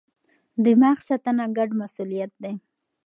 [0.63, 2.53] دماغ ساتنه ګډ مسئولیت دی.